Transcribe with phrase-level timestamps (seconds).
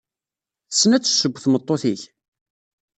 [0.69, 2.01] Tessen ad tesseww tmeṭṭut-ik?